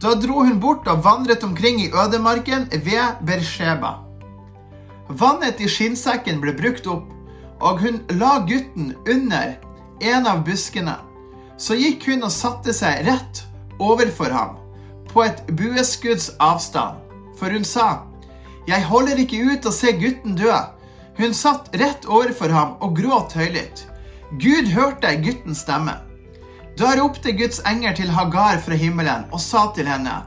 [0.00, 3.98] Da dro hun bort og vandret omkring i ødemarken ved Bersheba.
[5.08, 7.08] Vannet i skinnsekken ble brukt opp,
[7.60, 9.56] og hun la gutten under
[10.00, 10.96] en av buskene.
[11.60, 13.42] Så gikk hun og satte seg rett
[13.82, 14.56] overfor ham,
[15.10, 16.96] på et bueskudds avstand.
[17.36, 18.06] For hun sa,
[18.68, 20.52] Jeg holder ikke ut å se gutten dø.
[21.18, 23.86] Hun satt rett overfor ham og gråt høylytt.
[24.38, 25.96] Gud hørte guttens stemme.
[26.80, 30.22] Da ropte Guds engel til Hagar fra himmelen og sa til henne,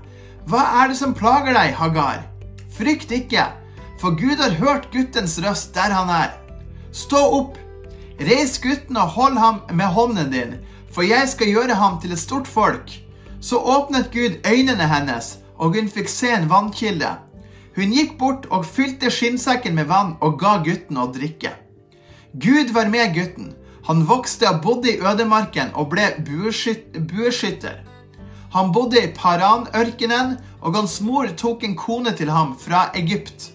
[0.45, 2.27] Hva er det som plager deg, Hagar?
[2.77, 3.47] Frykt ikke,
[3.97, 6.35] for Gud har hørt guttens røst der han er.
[6.93, 7.57] Stå opp,
[8.21, 10.53] reis gutten og hold ham med hånden din,
[10.93, 12.91] for jeg skal gjøre ham til et stort folk.
[13.41, 17.15] Så åpnet Gud øynene hennes, og hun fikk se en vannkilde.
[17.75, 21.55] Hun gikk bort og fylte skinnsekken med vann og ga gutten å drikke.
[22.37, 23.55] Gud var med gutten.
[23.87, 27.81] Han vokste og bodde i ødemarken og ble bueskytter.
[28.53, 33.51] Han bodde i Paran-ørkenen, og hans mor tok en kone til ham fra Egypt.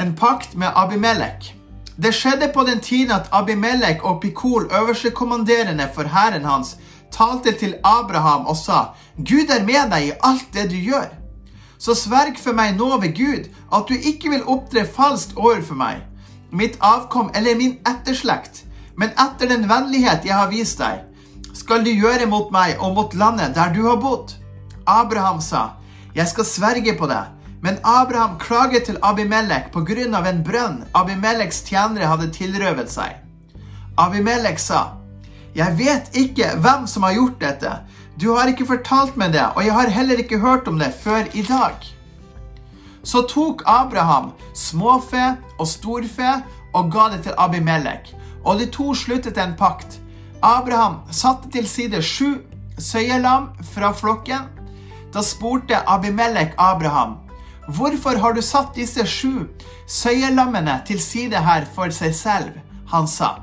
[0.00, 1.54] En pakt med Abimelek.
[1.96, 6.76] Det skjedde på den tiden at Abimelek og Pikol, øverstekommanderende for hæren hans,
[7.12, 8.84] talte til Abraham og sa,
[9.16, 11.12] Gud er med deg i alt det du gjør.
[11.78, 16.02] Så sverg for meg nå ved Gud at du ikke vil opptre falskt overfor meg,
[16.52, 18.64] mitt avkom eller min etterslekt,
[18.96, 21.02] men etter den vennlighet jeg har vist deg,
[21.56, 24.34] skal du gjøre mot meg og mot landet der du har bodd.
[24.86, 25.76] Abraham sa,
[26.14, 27.22] jeg skal sverge på det.
[27.62, 33.14] Men Abraham klaget til Abimelek av en brønn Abimeleks tjenere hadde tilrøvet seg.
[33.96, 34.98] Abimelek sa,
[35.54, 37.70] Jeg vet ikke hvem som har gjort dette.
[38.18, 41.28] Du har ikke fortalt meg det, og jeg har heller ikke hørt om det før
[41.34, 41.76] i dag.
[43.04, 46.36] Så tok Abraham småfe og storfe
[46.72, 48.12] og ga det til Abimelek,
[48.44, 49.98] og de to sluttet en pakt.
[50.42, 52.38] Abraham satte til side sju
[52.78, 54.48] søyelam fra flokken.
[55.12, 57.18] Da spurte Abimelek Abraham,
[57.68, 59.46] Hvorfor har du satt disse sju
[59.86, 62.58] søyelammene til side her for seg selv?
[62.90, 63.36] Han sa.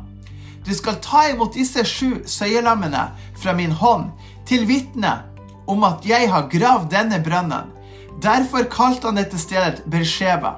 [0.65, 3.05] Du skal ta imot disse sju søyelammene
[3.39, 4.11] fra min hånd
[4.49, 5.21] til vitne
[5.71, 7.71] om at jeg har gravd denne brønnen.
[8.21, 10.57] Derfor kalte han dette stedet Beersheba,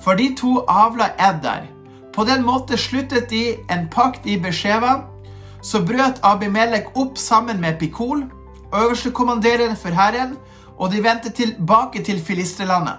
[0.00, 1.66] For de to avla Ed der.
[2.14, 5.04] På den måte sluttet de en pakt i Beersheba,
[5.62, 8.22] Så brøt Abimelek opp sammen med Pikol,
[8.74, 10.36] øverstekommanderende for hæren,
[10.78, 12.94] og de vendte tilbake til filisterlandet.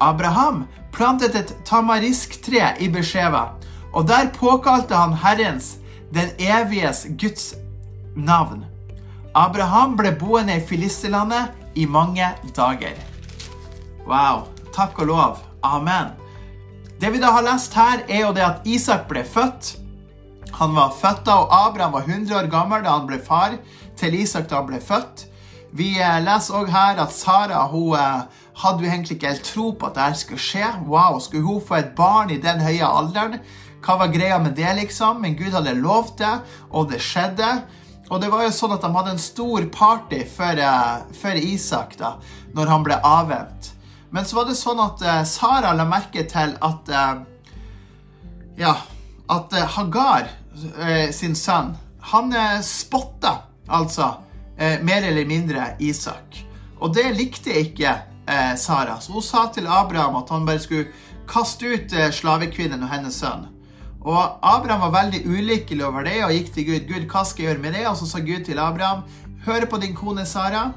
[0.00, 3.44] Abraham plantet et tamarisktre i Beersheba,
[3.92, 5.76] og der påkalte han Herrens,
[6.14, 7.54] den eviges Guds
[8.16, 8.64] navn.
[9.34, 13.13] Abraham ble boende i filisterlandet i mange dager.
[14.06, 14.46] Wow.
[14.74, 15.40] Takk og lov.
[15.64, 16.12] Amen.
[17.00, 19.74] Det vi da har lest her, er jo det at Isak ble født.
[20.58, 23.56] Han var født da, og Abraham var 100 år gammel da han ble far
[23.98, 25.26] til Isak da han ble født.
[25.74, 29.98] Vi leser òg her at Sara hun hadde jo egentlig ikke helt tro på at
[29.98, 30.68] dette skulle skje.
[30.86, 33.40] Wow, Skulle hun få et barn i den høye alderen?
[33.84, 35.20] Hva var greia med det, liksom?
[35.20, 36.38] Men Gud hadde lovt det,
[36.70, 37.50] og det skjedde.
[38.12, 40.62] Og det var jo sånn at de hadde en stor party for,
[41.18, 42.14] for Isak da,
[42.54, 43.73] når han ble avvent.
[44.14, 47.14] Men så var det sånn at uh, Sara la merke til at uh,
[48.54, 48.76] Ja,
[49.26, 50.30] at uh, Hagar,
[51.10, 51.72] sin sønn,
[52.12, 52.28] han
[52.62, 53.32] spotta
[53.66, 54.12] altså
[54.86, 56.36] mer eller mindre Isak.
[56.78, 57.96] Og det likte ikke
[58.60, 59.00] Sara.
[59.02, 60.92] Så hun sa til Abraham at han bare skulle
[61.26, 63.48] kaste ut slavekvinnen og hennes sønn.
[64.04, 66.86] Og Abraham var veldig ulykkelig over det og gikk til Gud.
[66.92, 67.84] Gud, hva skal jeg gjøre med det?
[67.90, 69.02] Og så sa Gud til Abraham,
[69.48, 70.68] hør på din kone Sara.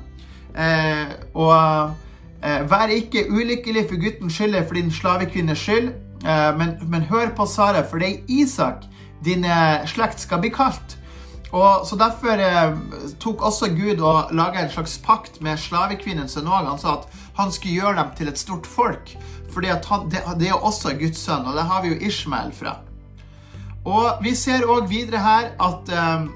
[1.37, 2.06] og Eh,
[2.41, 5.89] vær ikke ulykkelig for guttens skyld eller for din slavekvinnes skyld,
[6.25, 8.85] eh, men, men, hør på Sara, for det er Isak
[9.25, 10.97] din eh, slekt skal bli kalt.
[11.51, 12.41] Og så Derfor
[13.23, 16.67] tok også Gud og laga en slags pakt med slavekvinnen sin òg.
[16.67, 19.13] Han sa at han skulle gjøre dem til et stort folk.
[19.53, 19.79] For det,
[20.11, 22.75] det, er også Guds sønn, og det har vi jo Ishmael fra.
[23.85, 26.27] Og Vi ser òg videre her at eh,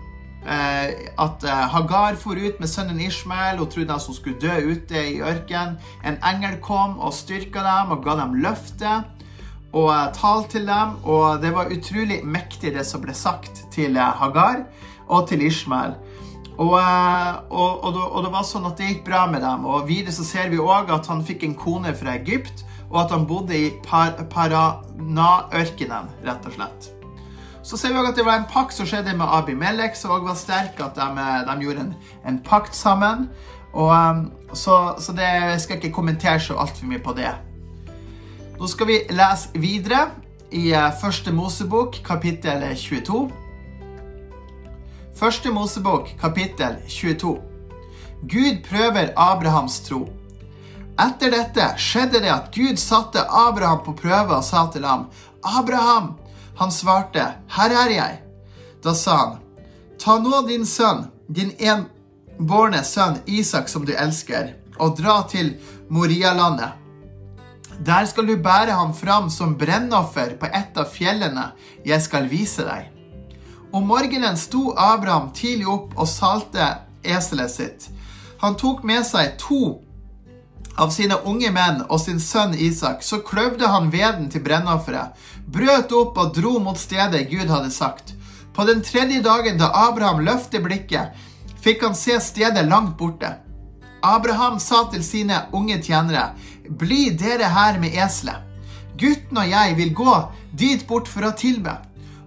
[0.45, 3.60] at eh, Hagar for ut med sønnen Ishmael.
[3.60, 5.77] Hun trodde at hun skulle dø ute i ørkenen.
[6.06, 9.04] En engel kom og styrka dem og ga dem løfte
[9.73, 10.97] og tal til dem.
[11.04, 14.65] Og det var utrolig mektig, det som ble sagt til Hagar
[15.08, 15.93] og til Ishmael.
[16.58, 16.73] Og,
[17.49, 19.65] og, og, og, det var sånn at det gikk bra med dem.
[19.65, 23.15] Og videre så ser vi òg at han fikk en kone fra Egypt, og at
[23.15, 26.91] han bodde i Par Parana-ørkenen, rett og slett.
[27.72, 30.28] Så ser vi også at det var en pakt som skjedde med Abimelek, som også
[30.28, 30.80] var sterk.
[30.84, 31.94] At de, de gjorde en,
[32.28, 33.30] en, pakt sammen.
[33.72, 37.32] Og, um, så, så det jeg skal ikke kommentere så altfor mye på det.
[38.60, 40.02] Nå skal vi lese videre
[40.52, 43.24] i uh, Første Mosebok, kapittel 22.
[45.16, 47.38] Første Mosebok, kapittel 22.
[48.28, 50.10] Gud prøver Abrahams tro.
[51.00, 55.08] Etter dette skjedde det at Gud satte Abraham på prøve og sa til ham,
[55.42, 56.18] Abraham,
[56.62, 58.17] han svarte, Her er jeg.
[58.84, 59.39] Da sa han,
[59.97, 65.56] Ta nå din sønn, din enbårne sønn Isak som du elsker, og dra til
[65.89, 66.78] Morialandet.
[67.82, 71.47] Der skal du bære ham fram som brennoffer på et av fjellene
[71.86, 72.91] jeg skal vise deg.
[73.74, 76.67] Om morgenen sto Abraham tidlig opp og salte
[77.02, 77.88] eselet sitt.
[78.43, 79.80] Han tok med seg to
[80.78, 85.17] av sine unge menn og sin sønn Isak, så kløvde han veden til brennofferet,
[85.52, 88.14] brøt opp og dro mot stedet Gud hadde sagt.
[88.56, 91.16] På den tredje dagen da Abraham løftet blikket,
[91.62, 93.36] fikk han se stedet langt borte.
[94.02, 96.32] Abraham sa til sine unge tjenere,
[96.70, 98.48] Bli dere her med eselet.
[98.98, 100.14] Gutten og jeg vil gå
[100.58, 101.74] dit bort for å tilbe,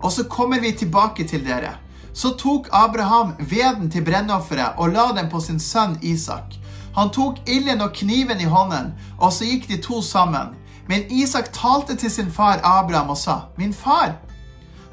[0.02, 1.76] og så kommer vi tilbake til dere.
[2.14, 6.58] Så tok Abraham veden til brennofferet og la den på sin sønn Isak.
[6.94, 10.54] Han tok ilden og kniven i hånden, og så gikk de to sammen.
[10.88, 14.18] Men Isak talte til sin far Abraham og sa, 'Min far.'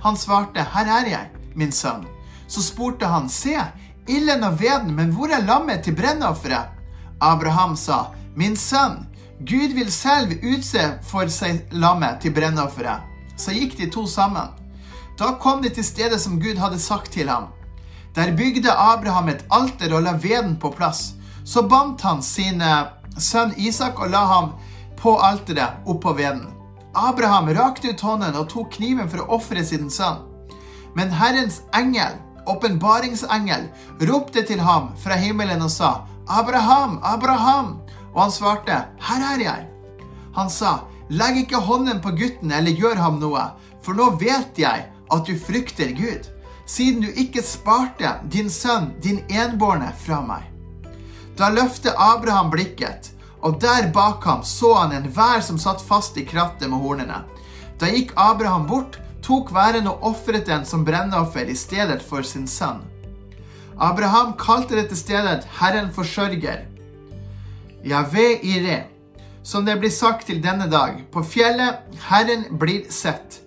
[0.04, 2.08] Han svarte, 'Her er jeg, min sønn.'
[2.48, 3.56] Så spurte han, 'Se,
[4.08, 6.70] ilden og veden, men hvor er lammet til brennofferet?'
[7.22, 9.08] Abraham sa, 'Min sønn,
[9.40, 13.02] Gud vil selv utse for seg lammet til brennofferet.'
[13.38, 14.48] Så gikk de to sammen.
[15.20, 17.44] Da kom de til stedet som Gud hadde sagt til ham.
[18.16, 21.14] Der bygde Abraham et alter og la veden på plass.
[21.46, 22.62] Så bandt han sin
[23.18, 24.52] sønn Isak og la ham
[25.02, 26.48] på alteret oppå veden.
[26.94, 30.20] Abraham rakte ut hånden og tok kniven for å ofre sin sønn.
[30.96, 32.18] Men Herrens engel,
[32.52, 33.70] åpenbaringsengel,
[34.10, 35.92] ropte til ham fra himmelen og sa,
[36.28, 37.80] 'Abraham, Abraham!'
[38.14, 39.68] Og han svarte, 'Her er jeg.'
[40.36, 44.86] Han sa, 'Legg ikke hånden på gutten eller gjør ham noe, for nå vet jeg
[45.12, 46.28] at du frykter Gud,
[46.66, 50.52] siden du ikke sparte din sønn, din enbårne, fra meg.'
[51.38, 53.11] Da løftet Abraham blikket,
[53.42, 57.24] og der bak ham så han en vær som satt fast i krattet med hornene.
[57.82, 62.48] Da gikk Abraham bort, tok væren og ofret den som brennoffer i stedet for sin
[62.48, 62.84] sønn.
[63.82, 66.68] Abraham kalte dette stedet Herren forsørger.
[67.82, 68.84] Javé Ire,
[69.44, 73.40] som det blir sagt til denne dag, på fjellet Herren blir sett.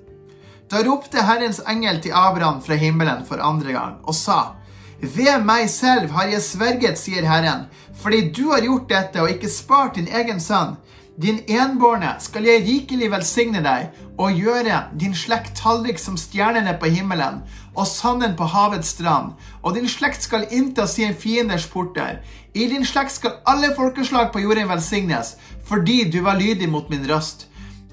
[0.71, 4.57] Da ropte Herrens engel til Abraham fra himmelen for andre gang og sa:"
[5.05, 7.67] Ved meg selv har jeg sverget, sier Herren,
[8.01, 10.79] fordi du har gjort dette og ikke spart din egen sønn.
[11.21, 16.89] Din enbårne skal jeg rikelig velsigne deg og gjøre din slekt tallrik som stjernene på
[16.91, 17.43] himmelen
[17.75, 19.35] og sanden på havets strand.
[19.63, 22.23] Og din slekt skal innta sin fienders porter.
[22.55, 25.37] I din slekt skal alle folkeslag på jorden velsignes,
[25.69, 27.47] fordi du var lydig mot min røst.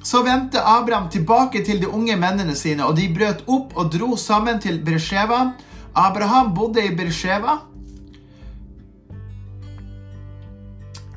[0.04, 4.16] Så vendte Abraham tilbake til de unge mennene sine, og de brøt opp og dro
[4.18, 5.52] sammen til Beresheva.
[5.96, 7.58] Abraham bodde i Bersheva.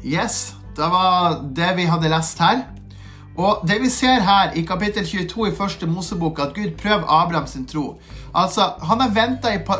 [0.05, 2.65] Yes, det var det vi hadde lest her.
[3.35, 7.47] Og det vi ser her i kapittel 22 i første Mosebok, at Gud prøver Abraham
[7.47, 7.99] sin tro.
[8.35, 9.75] Altså, Han har venta på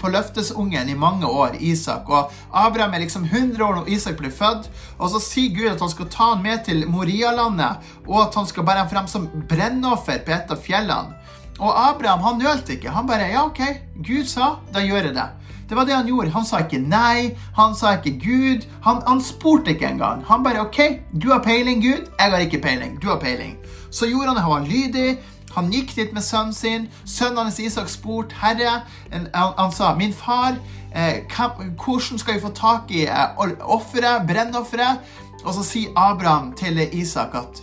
[0.00, 2.08] på løftesungen i mange år, Isak.
[2.08, 4.70] Og Abraham er liksom 100 år når Isak blir født.
[4.98, 7.76] Og så sier Gud at han skal ta han med til Morialandet,
[8.08, 11.14] og at han skal bære ham frem som brennoffer på et av fjellene.
[11.58, 12.90] Og Abraham han nølte ikke.
[12.90, 13.60] Han bare Ja, OK,
[14.06, 15.28] Gud sa, da gjør jeg det.
[15.68, 16.30] Det var det han gjorde.
[16.34, 18.66] Han sa ikke nei, han sa ikke Gud.
[18.84, 20.24] Han, han spurte ikke engang.
[20.28, 20.80] Han bare OK,
[21.22, 22.10] du har peiling, Gud.
[22.18, 22.98] Jeg har ikke peiling.
[23.02, 23.56] Du har peiling.
[23.90, 24.44] Så gjorde han det.
[24.44, 25.08] Han var lydig.
[25.54, 26.88] Han gikk dit med sønnen sin.
[27.06, 30.56] Sønnen hans Isak spurte Herre han, han, sa, 'Min far,
[30.94, 31.22] eh,
[31.84, 34.98] hvordan skal vi få tak i eh, offeret, brennofferet?'
[35.44, 37.62] Og så sier Abraham til Isak at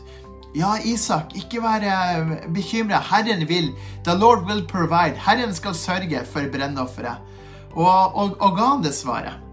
[0.56, 3.00] ja, Isak, ikke vær eh, bekymra.
[3.12, 3.72] Herren vil.
[4.04, 5.20] The Lord will provide.
[5.26, 7.22] Herren skal sørge for brennofferet.
[7.72, 9.51] Og, og, og ga han det svaret.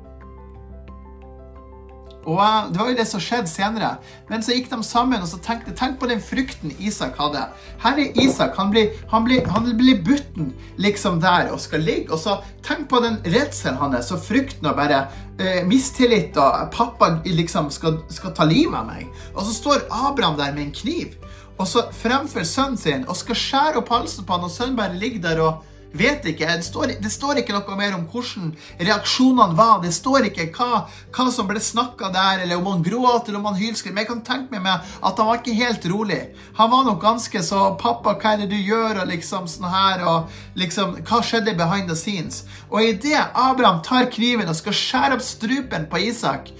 [2.28, 3.94] Og Det var jo det som skjedde senere.
[4.28, 7.46] Men så gikk de sammen og så tenkte tenk på den frykten Isak hadde.
[7.80, 8.56] Her er Isak.
[8.60, 12.12] Han blir, han blir, han blir butten liksom der og skal ligge.
[12.12, 15.06] Og så tenk på den redselen hans og frykten og bare
[15.40, 19.08] eh, mistillit og pappa liksom skal, skal ta livet av meg.
[19.34, 21.16] Og så står Abraham der med en kniv
[21.58, 24.98] og så fremfor sønnen sin og skal skjære opp halsen på han, og sønnen bare
[24.98, 26.44] ligger der og Vet ikke.
[26.44, 29.78] Det står, det står, ikke noe mer om hvordan reaksjonene var.
[29.80, 30.82] Det står ikke hva,
[31.14, 33.94] hva som ble snakka der, eller om han gråt eller om han hylskrev.
[33.94, 36.20] Men jeg kan tenke meg at han var ikke helt rolig.
[36.58, 40.04] Han var nok ganske så 'Pappa, hva er det du gjør?' og liksom sånn her,
[40.04, 42.44] og liksom Hva skjedde behind the scenes?
[42.70, 46.52] Og idet Abraham tar kniven og skal skjære opp strupen på Isak,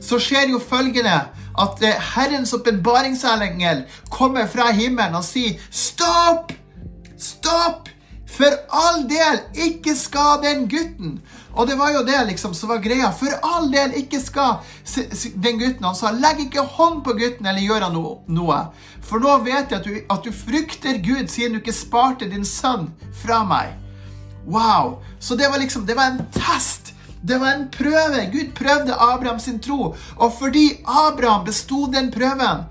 [0.00, 1.26] så skjer jo følgende
[1.58, 6.52] at eh, Herrens åpenbaringsengel kommer fra himmelen og sier 'Stopp!
[7.18, 7.95] Stopp!'
[8.36, 11.20] For all del, ikke skad den gutten.
[11.56, 13.08] Og det var jo det liksom som var greia.
[13.16, 14.66] For all del, ikke skad
[15.40, 15.86] den gutten.
[15.86, 17.96] Han sa, legg ikke hånd på gutten eller gjør han
[18.36, 18.60] noe.
[19.06, 22.44] For nå vet jeg at du, at du frykter Gud siden du ikke sparte din
[22.44, 22.90] sønn
[23.22, 23.72] fra meg.
[24.46, 24.98] Wow.
[25.18, 26.92] Så det var liksom, det var en test.
[27.26, 28.26] Det var en prøve.
[28.32, 29.94] Gud prøvde Abraham sin tro.
[30.16, 32.68] Og fordi Abraham besto den prøven,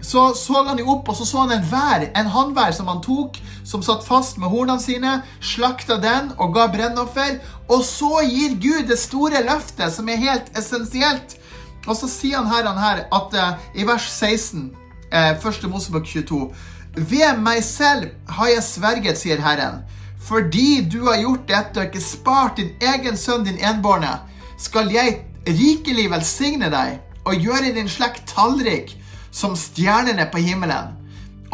[0.00, 3.00] så så han jo opp, og så så han en vær, en hannvær som han
[3.04, 7.38] tok, som satt fast med hornene sine, slakta den og ga brennoffer.
[7.72, 11.38] Og så gir Gud det store løftet, som er helt essensielt.
[11.86, 14.68] Og så sier han her, han her at uh, i vers 16,
[15.12, 15.68] uh, 1.
[15.70, 16.50] Mosebok 22
[16.96, 19.82] Ved meg selv har jeg sverget, sier Herren,
[20.26, 24.14] fordi du har gjort dette og ikke spart din egen sønn, din enbårne,
[24.58, 26.96] skal jeg rikelig velsigne deg
[27.28, 28.96] og gjøre din slekt tallrik
[29.36, 30.94] som stjernene på himmelen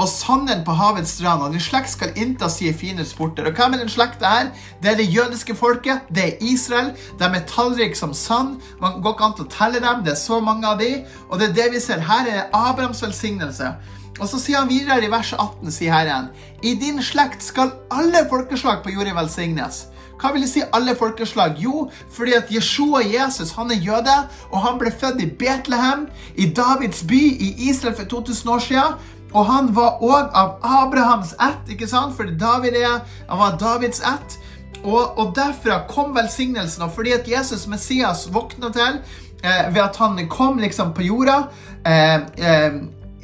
[0.01, 3.45] og sanden på havets strand, og din slekt skal innta sine fine sporter.
[3.49, 4.51] Og hvem er den slekta her?
[4.83, 6.07] Det er det jødiske folket.
[6.09, 6.93] Det er Israel.
[7.21, 8.57] De er tallrike som sand.
[8.81, 10.05] Man går ikke an til å telle dem.
[10.07, 11.05] Det er så mange av de.
[11.29, 12.01] Og det er det vi ser.
[12.01, 13.75] Her er Abrahams velsignelse.
[14.21, 16.29] Og så sier han videre i vers 18, sier Herren,
[16.63, 19.87] i din slekt skal alle folkeslag på jorda velsignes.
[20.23, 21.57] Hva vil det si alle folkeslag?
[21.59, 24.15] Jo, fordi at Jeshua Jesus han er jøde,
[24.53, 26.07] og han ble født i Betlehem,
[26.39, 28.95] i Davids by i Israel for 2000 år siden.
[29.35, 32.15] Og han var òg av Abrahams ett, ikke sant?
[32.17, 34.39] Fordi David er, han var Davids ett.
[34.85, 36.85] Og, og derfra kom velsignelsen.
[36.87, 39.01] Og fordi at Jesus, Messias, våkna til
[39.43, 41.39] eh, ved at han kom liksom på jorda
[41.87, 42.83] eh, eh,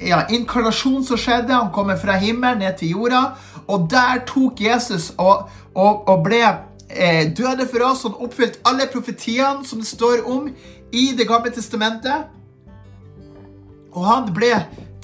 [0.08, 1.54] ja, Inkarnasjon som skjedde.
[1.54, 3.22] Han kommer fra himmelen ned til jorda.
[3.68, 6.42] Og der tok Jesus og, og, og ble
[6.88, 8.04] eh, døde for oss.
[8.06, 10.50] Han oppfylte alle profetiene som det står om
[10.92, 12.28] i Det gamle testamentet.
[13.92, 14.54] Og han ble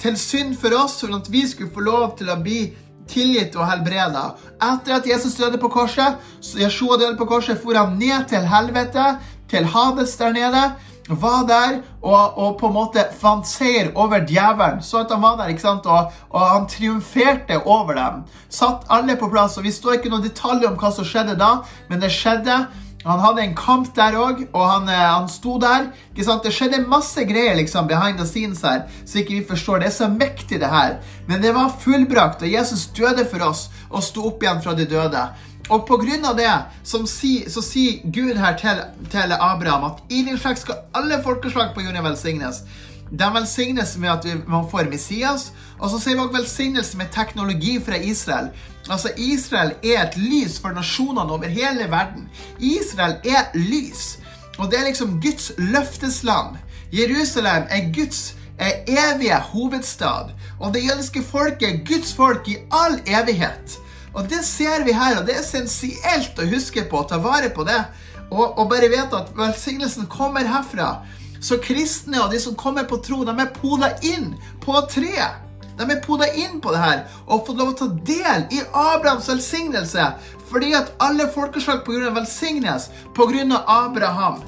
[0.01, 2.73] til synd for oss, sånn at vi skulle få lov til å bli
[3.09, 4.31] tilgitt og helbreda.
[4.61, 8.45] Etter at Jesus døde på korset, så Jeshua døde på korset, for han ned til
[8.49, 9.15] helvete,
[9.49, 10.63] til Hades der nede
[11.09, 14.81] var der og, og, på en måte fant seier over djevelen.
[14.81, 15.85] Så at han var der, ikke sant?
[15.85, 18.23] Og, og, han triumferte over dem.
[18.49, 19.57] Satt alle på plass.
[19.57, 22.65] og Vi står ikke noen detaljer om hva som skjedde da, men det skjedde.
[23.05, 25.91] Han hadde en kamp der òg, og han, eh, han, sto der.
[26.09, 26.41] ikke sant?
[26.41, 29.83] Det skjedde masse greier liksom behind the scenes her, så ikke vi forstår.
[29.83, 30.97] Det er så mektig, det her.
[31.27, 34.87] Men det var fullbrakt, og Jesus døde for oss og sto opp igjen fra de
[34.89, 35.21] døde.
[35.69, 36.49] Og på grunn av det
[36.85, 41.73] si, så sier Gud her til, til, Abraham at i din slekt skal alle folkeslag
[41.73, 42.61] på jorden velsignes.
[43.09, 47.79] De velsignes med at man får Messias, og så sier vi også velsignelse med teknologi
[47.81, 48.51] fra Israel.
[48.89, 52.29] Altså, Israel er et lys for nasjonene over hele verden.
[52.59, 54.17] Israel er lys,
[54.57, 56.57] og det er liksom Guds løftesland.
[56.93, 63.01] Jerusalem er Guds er evige hovedstad, og det jødiske folket er Guds folk i all
[63.07, 63.79] evighet.
[64.15, 67.51] Og det ser vi her, og det er essensielt å huske på, å ta vare
[67.53, 67.81] på det.
[68.31, 71.01] Og, og bare vite at velsignelsen kommer herfra.
[71.43, 75.41] Så kristne og de som kommer på tro, de er poda inn på treet.
[75.75, 79.27] De er poda inn på det her og fått lov å ta del i Abrahams
[79.27, 80.05] velsignelse.
[80.47, 84.39] Fordi at alle folkeslag på jorden velsignes på grunn av Abraham.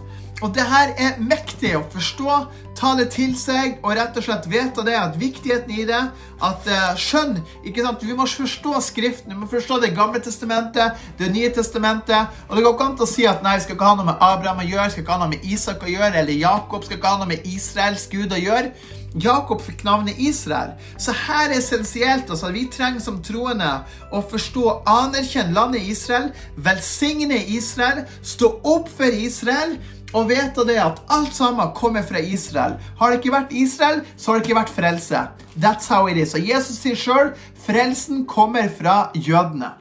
[0.41, 2.33] Og det her er mektig å forstå,
[2.77, 6.01] ta det til seg og rett og slett vite det at viktigheten i det
[6.45, 10.99] at uh, skjønn ikke sant, Vi må forstå Skriften, vi må forstå Det gamle testamentet,
[11.17, 12.37] Det nye testamentet.
[12.49, 14.21] Og det går ikke an å si at nei, vi skal ikke ha noe med
[14.21, 17.15] Abraham å gjøre, skal ikke ha noe med Isak å gjøre, eller Jakob skal ikke
[17.15, 18.93] ha noe med Israels Gud å gjøre.
[19.17, 20.75] Jakob fikk navnet Israel.
[21.01, 23.69] Så her er essensielt altså, vi trenger som troende
[24.13, 26.29] å forstå anerkjenne landet Israel,
[26.61, 29.77] velsigne Israel, stå opp for Israel
[30.13, 32.77] og vet det at alt sammen kommer fra Israel.
[32.99, 35.23] Har det ikke vært Israel, så har det ikke vært frelse.
[35.59, 36.33] That's how it is.
[36.33, 37.33] Og Jesus sier sjøl
[37.65, 39.73] frelsen kommer fra jødene.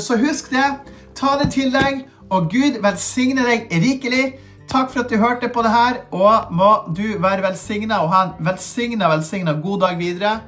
[0.00, 0.66] Så husk det.
[1.14, 4.38] Ta det til deg, og Gud velsigne deg rikelig.
[4.72, 8.22] takk for at du hørte på det her, og må du være velsigna og ha
[8.24, 10.40] en velsigna, velsigna god dag videre.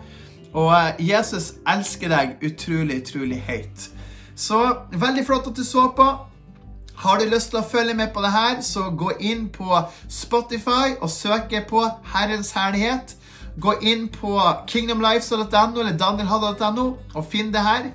[0.54, 3.90] Og eh, Jesus elsker deg utrolig, utrolig høyt.
[4.36, 4.60] Så
[4.90, 6.06] veldig flott at du så på.
[6.96, 10.94] Har du lyst til å følge med på det her, så gå inn på Spotify
[11.00, 11.82] og søke på
[12.14, 13.16] Herrens herlighet.
[13.60, 14.34] Gå inn på
[14.70, 17.90] kingdomlife.no eller danielhadda.no og finn det her.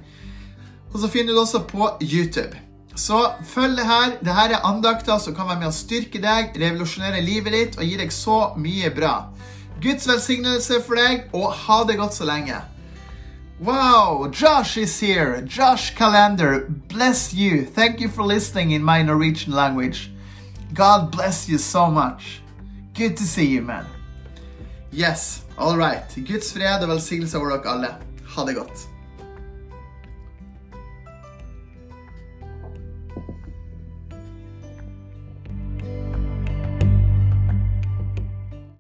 [0.93, 2.57] Og så finner du det også på YouTube.
[2.95, 4.17] Så følg det her.
[4.23, 7.87] Det her er andakter som kan være med å styrke deg, revolusjonere livet ditt og
[7.87, 9.13] gi deg så mye bra.
[9.79, 12.57] Guds velsignelse for deg, og ha det godt så lenge.
[13.59, 15.41] Wow, Josh is here.
[15.41, 17.65] Josh Calendar, bless you.
[17.65, 20.11] Thank you for listening in my Norwegian language.
[20.73, 22.41] God bless you so much.
[22.93, 23.85] Good to see you, man.
[24.91, 26.07] Yes, all right.
[26.15, 27.95] Guds fred og velsignelse over dere alle.
[28.35, 28.87] Ha det godt.